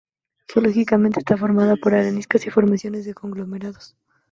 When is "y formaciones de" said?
2.47-3.13